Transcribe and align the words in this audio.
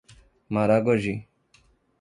Maragogi 0.53 1.13